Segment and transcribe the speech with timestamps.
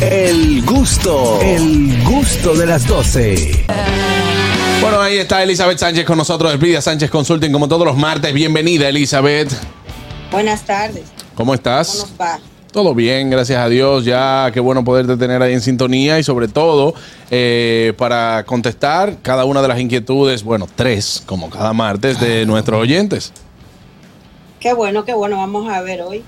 [0.00, 3.64] El gusto, el gusto de las 12.
[4.80, 8.32] Bueno, ahí está Elizabeth Sánchez con nosotros, Espridia Sánchez Consulting, como todos los martes.
[8.34, 9.52] Bienvenida, Elizabeth.
[10.32, 11.04] Buenas tardes.
[11.36, 11.88] ¿Cómo estás?
[11.88, 12.40] ¿Cómo nos va?
[12.72, 14.04] Todo bien, gracias a Dios.
[14.04, 16.94] Ya, qué bueno poderte tener ahí en sintonía y sobre todo
[17.30, 22.80] eh, para contestar cada una de las inquietudes, bueno, tres, como cada martes, de nuestros
[22.80, 23.32] oyentes.
[24.58, 25.36] Qué bueno, qué bueno.
[25.36, 26.24] Vamos a ver hoy.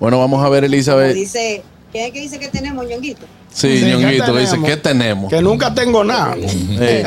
[0.00, 1.14] Bueno, vamos a ver, Como Elizabeth.
[1.14, 3.26] dice, ¿quién es que dice que tenemos, ñonguito?
[3.52, 4.56] Sí, Sí, ¿qué Ñonguito dice?
[4.64, 5.30] ¿qué tenemos?
[5.30, 6.34] Que nunca tengo nada.
[6.80, 7.04] Eh,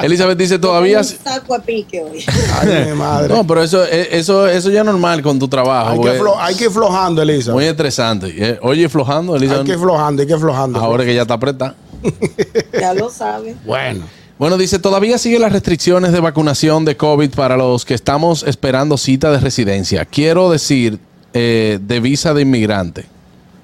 [0.00, 0.98] Elizabeth dice todavía...
[0.98, 2.24] Un saco de pique hoy.
[2.60, 3.32] Ay, mi madre.
[3.32, 5.90] No, pero eso, eh, eso, eso ya es normal con tu trabajo.
[5.90, 7.52] hay, que porque flo- hay que ir flojando, Elisa.
[7.52, 8.34] Muy estresante.
[8.36, 9.78] Eh, Oye, flojando, Hay que ir Elizabeth.
[9.80, 10.78] flojando, hay que ir flojando.
[10.80, 11.76] Ahora que ya está apretada.
[12.80, 13.54] ya lo sabe.
[13.64, 14.04] Bueno.
[14.38, 18.96] Bueno, dice, todavía siguen las restricciones de vacunación de COVID para los que estamos esperando
[18.98, 20.04] cita de residencia.
[20.04, 20.98] Quiero decir,
[21.32, 23.06] eh, de visa de inmigrante.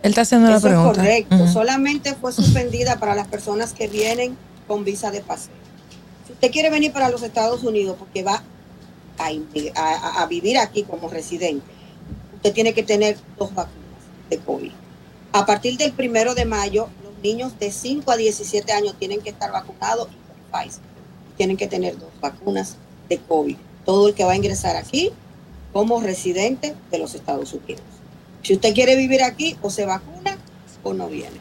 [0.03, 1.01] Él está haciendo la Eso es pregunta.
[1.01, 1.35] correcto.
[1.35, 1.53] Ujú.
[1.53, 5.55] Solamente fue suspendida para las personas que vienen con visa de paseo.
[6.27, 8.43] Si usted quiere venir para los Estados Unidos porque va
[9.19, 11.65] a, vivir aquí como residente,
[12.37, 13.79] usted tiene que tener dos vacunas
[14.31, 14.71] de COVID.
[15.33, 19.31] A partir del primero de mayo, los niños de 5 a 17 años tienen que
[19.31, 20.83] estar vacunados y Pfizer.
[21.37, 22.77] Tienen que tener dos vacunas
[23.09, 23.57] de COVID.
[23.85, 25.13] Todo el que va a ingresar aquí
[25.73, 27.83] como residente de los Estados Unidos.
[28.43, 30.37] Si usted quiere vivir aquí, o se vacuna
[30.83, 31.37] o no viene.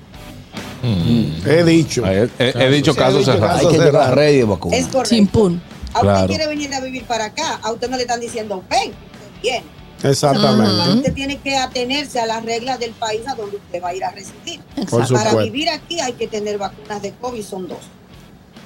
[1.46, 2.06] He dicho.
[2.06, 3.40] He, he- he dicho he dicho cerrado.
[3.56, 4.78] caso Hay que llegar ready de vacuna.
[4.78, 5.16] Es correcto.
[5.16, 5.62] Chimpún.
[5.94, 6.28] A usted Claro.
[6.28, 9.64] quiere venir a vivir para acá, a usted no le están diciendo, ven, usted viene.
[10.04, 10.92] Exactamente.
[10.98, 14.04] Usted tiene que atenerse a las reglas del país a donde usted va a ir
[14.04, 14.60] a residir.
[14.76, 15.38] Por Para supuesto.
[15.40, 17.80] vivir aquí hay que tener vacunas de COVID, son dos.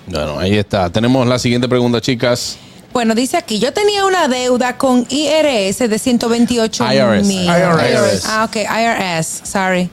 [0.07, 0.89] Bueno, ahí está.
[0.89, 2.57] Tenemos la siguiente pregunta, chicas.
[2.93, 7.25] Bueno, dice aquí, yo tenía una deuda con IRS de 128 IRS.
[7.27, 7.45] mil.
[7.45, 8.23] IRS.
[8.25, 9.89] Ah, ok, IRS, sorry.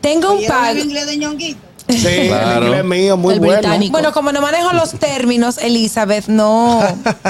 [0.00, 0.78] Tengo un ¿Oyeron el pago.
[0.78, 1.60] inglés de ñonguito?
[1.88, 2.58] Sí, Claro.
[2.58, 3.54] el inglés mío muy El bueno.
[3.60, 3.92] británico.
[3.92, 6.80] Bueno, como no manejo los términos, Elizabeth, no,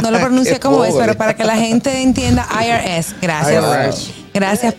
[0.03, 1.07] no lo pronuncié Qué como es, pobre.
[1.07, 3.15] pero para que la gente entienda IRS.
[3.21, 3.65] Gracias.
[3.65, 4.11] IRS.
[4.35, 4.75] Gracias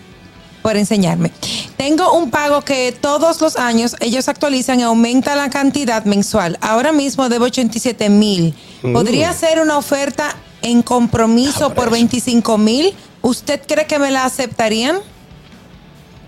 [0.62, 1.32] por enseñarme.
[1.80, 6.58] Tengo un pago que todos los años ellos actualizan y aumenta la cantidad mensual.
[6.60, 8.54] Ahora mismo debo 87 mil.
[8.82, 12.94] ¿Podría ser una oferta en compromiso por 25 mil?
[13.22, 14.98] ¿Usted cree que me la aceptarían?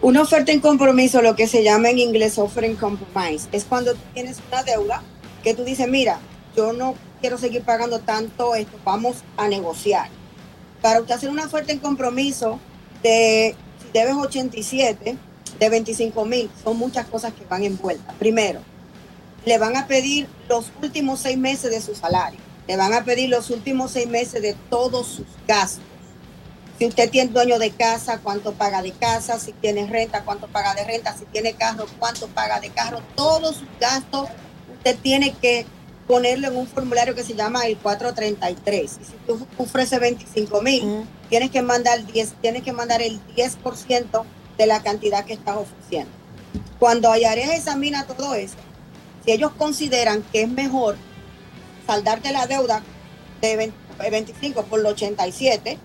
[0.01, 4.00] Una oferta en compromiso, lo que se llama en inglés offering compromise, es cuando tú
[4.13, 5.03] tienes una deuda
[5.44, 6.22] que tú dices, mira,
[6.56, 10.07] yo no quiero seguir pagando tanto esto, vamos a negociar.
[10.81, 12.57] Para usted hacer una oferta en compromiso
[13.03, 15.18] de, si debes 87,
[15.61, 18.16] de 25 mil, son muchas cosas que van envueltas.
[18.16, 18.61] Primero,
[19.45, 23.29] le van a pedir los últimos seis meses de su salario, le van a pedir
[23.29, 25.85] los últimos seis meses de todos sus gastos.
[26.79, 30.73] Si usted tiene dueño de casa, cuánto paga de casa, si tiene renta, cuánto paga
[30.73, 34.29] de renta, si tiene carro, cuánto paga de carro, todos sus gastos
[34.73, 35.67] usted tiene que
[36.07, 38.83] ponerlo en un formulario que se llama el 433.
[39.00, 44.23] Y si tú ofreces 25 mil, tienes que mandar 10, tienes que mandar el 10%
[44.61, 46.11] de la cantidad que estás ofreciendo.
[46.77, 48.57] Cuando IARES examina todo eso,
[49.25, 50.97] si ellos consideran que es mejor
[51.88, 52.83] saldarte la deuda
[53.41, 55.77] de 20 25 por los 87,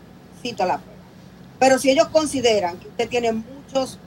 [0.42, 1.00] cito la prueba.
[1.58, 3.98] Pero si ellos consideran que usted tiene muchos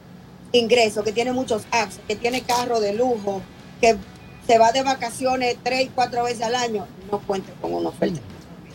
[0.51, 3.41] ingresos, que tiene muchos access, que tiene carro de lujo,
[3.81, 3.97] que
[4.47, 8.19] se va de vacaciones tres cuatro veces al año, no cuente con una oferta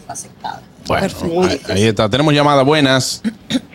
[0.08, 0.62] aceptada.
[0.86, 1.42] Bueno, Perfecto.
[1.42, 2.08] ahí, ahí está.
[2.08, 2.62] Tenemos llamada.
[2.62, 3.22] Buenas.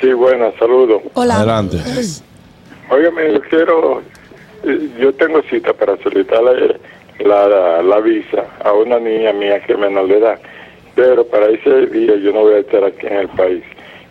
[0.01, 1.01] Sí, buenas, saludos.
[1.13, 1.38] Hola.
[1.38, 1.78] Adelante.
[2.91, 4.01] Óigame, yo quiero,
[4.63, 6.79] eh, yo tengo cita para solicitarle
[7.19, 10.40] la, la visa a una niña mía que es menor de edad,
[10.95, 13.63] pero para ese día yo no voy a estar aquí en el país.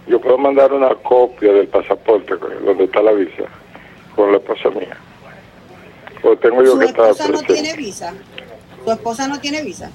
[0.07, 3.45] Yo puedo mandar una copia del pasaporte donde está la visa
[4.15, 4.97] con la esposa mía.
[6.23, 8.15] O tengo yo Su que estar esposa no tiene visa.
[8.85, 9.91] Su esposa no tiene visa.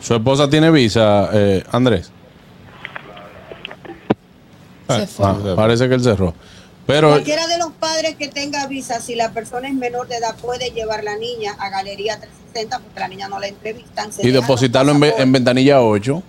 [0.00, 2.10] Su esposa tiene visa, eh, Andrés.
[4.88, 5.26] Se fue.
[5.26, 6.34] Ah, parece que él cerró.
[6.86, 10.34] Pero Cualquiera de los padres que tenga visa, si la persona es menor de edad,
[10.40, 14.10] puede llevar la niña a Galería 360 porque la niña no la entrevistan.
[14.10, 16.22] se y depositarlo en, ventanilla 8.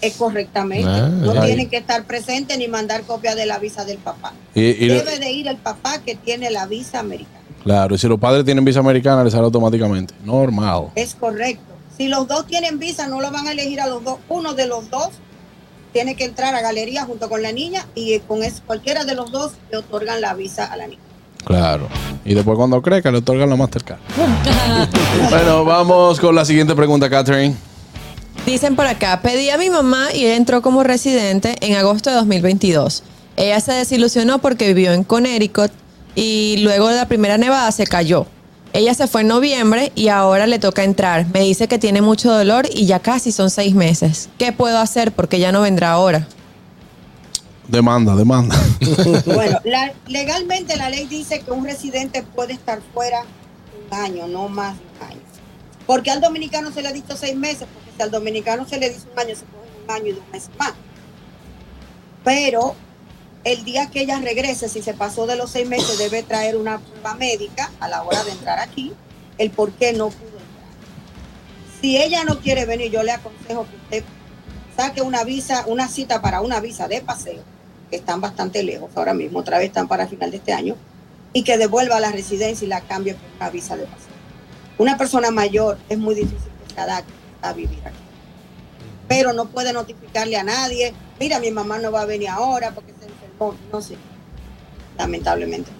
[0.00, 0.88] Es correctamente.
[0.88, 1.44] Ah, no ya.
[1.44, 4.32] tienen que estar presentes ni mandar copia de la visa del papá.
[4.52, 7.38] Y, y- Debe de ir el papá que tiene la visa americana.
[7.62, 10.14] claro, y si los padres tienen visa americana, les sale automáticamente.
[10.24, 10.88] Normal.
[10.96, 11.71] Es correcto.
[11.96, 14.18] Si los dos tienen visa, no lo van a elegir a los dos.
[14.28, 15.10] Uno de los dos
[15.92, 19.30] tiene que entrar a galería junto con la niña y con es- cualquiera de los
[19.30, 21.02] dos le otorgan la visa a la niña.
[21.44, 21.88] Claro.
[22.24, 23.98] Y después cuando crezca le otorgan la Mastercard.
[25.30, 27.54] bueno, vamos con la siguiente pregunta, Catherine.
[28.46, 32.16] Dicen por acá, pedí a mi mamá y ella entró como residente en agosto de
[32.16, 33.02] 2022.
[33.36, 35.70] Ella se desilusionó porque vivió en Connecticut
[36.14, 38.26] y luego de la primera nevada se cayó.
[38.74, 41.26] Ella se fue en noviembre y ahora le toca entrar.
[41.32, 44.30] Me dice que tiene mucho dolor y ya casi son seis meses.
[44.38, 45.12] ¿Qué puedo hacer?
[45.12, 46.26] Porque ya no vendrá ahora.
[47.68, 48.56] Demanda, demanda.
[49.26, 53.22] Bueno, la- legalmente la ley dice que un residente puede estar fuera
[53.90, 55.20] un año, no más de un año.
[55.86, 58.88] Porque al dominicano se le ha dicho seis meses, porque si al dominicano se le
[58.90, 60.72] dice un año, se coge un año y dos meses más.
[62.24, 62.74] Pero
[63.44, 66.78] el día que ella regrese, si se pasó de los seis meses, debe traer una
[66.78, 68.92] prueba médica a la hora de entrar aquí,
[69.38, 70.66] el por qué no pudo entrar.
[71.80, 74.04] Si ella no quiere venir, yo le aconsejo que usted
[74.76, 77.42] saque una visa, una cita para una visa de paseo,
[77.90, 80.76] que están bastante lejos ahora mismo, otra vez están para final de este año,
[81.32, 84.12] y que devuelva la residencia y la cambie por una visa de paseo.
[84.78, 87.12] Una persona mayor es muy difícil que se adapte
[87.42, 87.96] a vivir aquí.
[89.08, 92.91] Pero no puede notificarle a nadie, mira, mi mamá no va a venir ahora porque
[93.72, 93.96] no sé,
[94.98, 95.70] lamentablemente.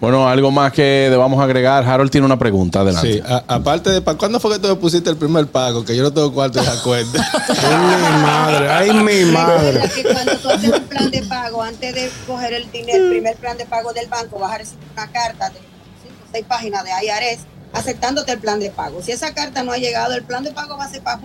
[0.00, 1.82] Bueno, algo más que debamos agregar.
[1.88, 2.80] Harold tiene una pregunta.
[2.80, 3.12] Adelante.
[3.14, 5.82] Sí, a- aparte de, ¿para cuándo fue que tú me pusiste el primer pago?
[5.84, 7.24] Que yo no tengo cuarto de esa cuenta.
[7.48, 9.72] Ay, mi madre, ay, mi madre.
[9.72, 13.10] Recuerda que cuando tú haces un plan de pago, antes de coger el dinero, el
[13.12, 15.58] primer plan de pago del banco, vas a recibir una carta de
[16.02, 17.40] cinco o seis páginas de IRS
[17.72, 19.00] aceptándote el plan de pago.
[19.00, 21.20] Si esa carta no ha llegado, el plan de pago va a ser para.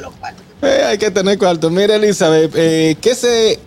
[0.00, 0.42] Los cuartos.
[0.62, 1.70] Eh, hay que tener cuarto.
[1.70, 3.58] Mira, Elizabeth, eh, ¿qué, se,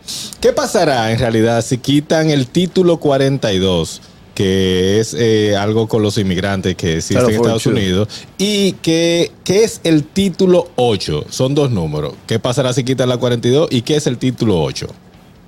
[0.41, 4.01] ¿qué pasará en realidad si quitan el título 42?
[4.35, 7.65] que es eh, algo con los inmigrantes que existen Claro, en Estados.
[7.67, 11.27] Unidos, y que, ¿qué es el título 8?
[11.29, 12.15] Son dos números.
[12.27, 14.87] ¿Qué pasará si quitan la 42 y qué es el título 8?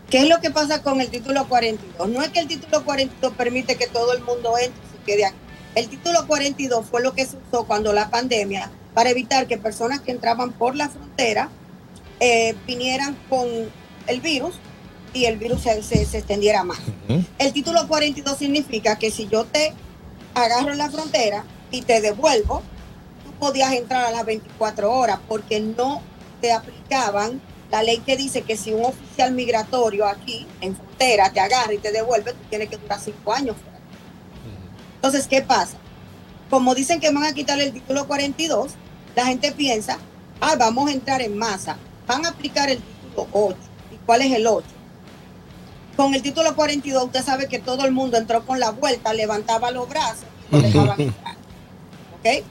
[0.09, 2.07] ¿Qué es lo que pasa con el título 42?
[2.07, 5.25] No es que el título 42 permite que todo el mundo entre y se quede
[5.25, 5.35] aquí.
[5.75, 9.99] El título 42 fue lo que se usó cuando la pandemia para evitar que personas
[10.01, 11.49] que entraban por la frontera
[12.19, 13.45] eh, vinieran con
[14.07, 14.55] el virus
[15.13, 16.79] y el virus se, se- se extendiera más.
[17.37, 19.71] El título 42 significa que si yo te
[20.33, 22.63] agarro en la frontera y te devuelvo,
[23.23, 26.01] tú podías entrar a las 24 horas porque no
[26.41, 27.39] te aplicaban
[27.69, 31.77] la ley que dice que si un oficial migratorio aquí en frontera te agarra y
[31.77, 33.77] te devuelve, tú tienes que durar cinco años fuera.
[34.95, 35.77] Entonces, ¿qué pasa?
[36.49, 38.71] Como dicen que van a quitar el título 42,
[39.17, 39.97] la gente piensa,
[40.39, 41.75] ah, vamos a entrar en masa,
[42.05, 43.57] van a aplicar el título 8.
[43.91, 44.63] ¿Y cuál es el 8?
[45.95, 49.71] Con el título 42 usted sabe que todo el mundo entró con la vuelta, levantaba
[49.71, 51.35] los brazos y lo dejaban entrar.
[52.19, 52.45] ¿Ok?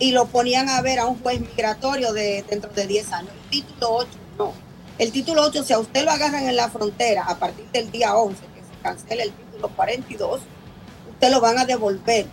[0.00, 3.30] Y lo ponían a ver a un juez migratorio de dentro de 10 años.
[3.44, 4.52] El título 8 no.
[4.98, 8.14] El título 8, si a usted lo agarran en la frontera a partir del día
[8.14, 10.42] 11, que se cancela el título 42,
[11.10, 12.26] usted lo van a devolver.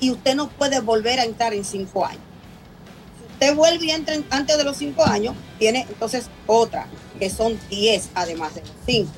[0.00, 2.25] Y usted no puede volver a entrar en 5 años.
[3.36, 6.86] Usted vuelve y entra en- antes de los 5 años, tiene entonces otra,
[7.18, 9.10] que son 10 además de los 5.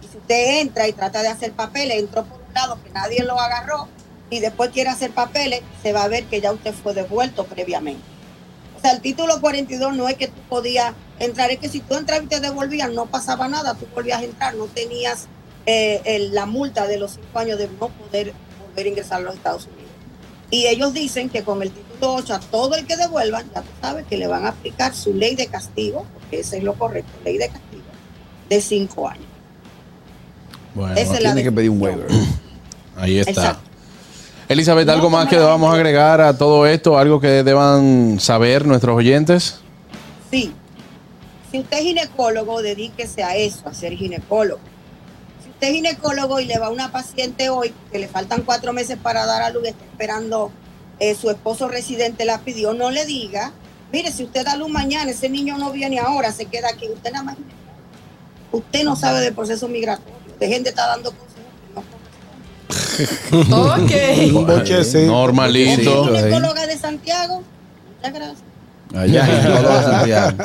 [0.00, 3.24] Y si usted entra y trata de hacer papeles, entró por un lado que nadie
[3.24, 3.88] lo agarró
[4.30, 8.02] y después quiere hacer papeles, se va a ver que ya usted fue devuelto previamente.
[8.78, 11.96] O sea, el título 42 no es que tú podías entrar, es que si tú
[11.96, 15.26] entrabas y te devolvían, no pasaba nada, tú volvías a entrar, no tenías
[15.66, 18.34] eh, la multa de los cinco años de no poder
[18.68, 19.90] volver a ingresar a los Estados Unidos.
[20.50, 23.68] Y ellos dicen que con el título 8 a todo el que devuelvan, ya tú
[23.80, 27.10] sabes que le van a aplicar su ley de castigo, porque ese es lo correcto,
[27.24, 27.82] ley de castigo,
[28.48, 29.26] de cinco años.
[30.74, 32.06] Bueno, Esa Tiene que pedir un waiver.
[32.96, 33.30] ahí está.
[33.30, 33.70] Exacto.
[34.48, 36.98] Elizabeth, ¿algo No, más que debamos agregar a todo esto?
[36.98, 39.60] ¿Algo que deban saber nuestros oyentes?
[40.30, 40.52] Sí.
[41.50, 44.60] Si usted es ginecólogo, dedíquese a eso, a ser ginecólogo.
[45.42, 48.72] Si usted es ginecólogo y le va a una paciente hoy, que le faltan cuatro
[48.72, 50.50] meses para dar a luz, está esperando,
[51.00, 53.52] eh, su esposo residente la pidió, no le diga,
[53.92, 56.88] mire, si usted da luz mañana, ese niño no viene ahora, se queda aquí.
[56.88, 57.36] Usted nada más.
[58.52, 60.14] Usted no sabe del proceso migratorio.
[60.38, 61.84] De estar dando consejos
[63.30, 63.62] que no.
[63.62, 64.34] Ok.
[64.36, 65.06] Un bochecito.
[65.06, 66.04] Normalito.
[66.10, 67.42] De Santiago,
[67.96, 68.42] muchas gracias.
[68.94, 70.36] Allá Santiago.